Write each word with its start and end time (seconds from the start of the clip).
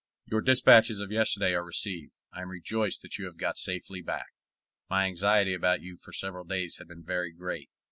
Your 0.25 0.41
dispatches 0.41 0.99
of 0.99 1.11
yesterday 1.11 1.53
are 1.53 1.63
received. 1.63 2.13
I 2.33 2.41
am 2.41 2.49
rejoiced 2.49 3.03
that 3.03 3.19
you 3.19 3.25
have 3.25 3.37
got 3.37 3.59
safely 3.59 4.01
back. 4.01 4.33
My 4.89 5.05
anxiety 5.05 5.53
about 5.53 5.81
you 5.83 5.95
for 5.95 6.11
several 6.11 6.43
days 6.43 6.77
had 6.77 6.87
been 6.87 7.03
very 7.03 7.31
great. 7.31 7.69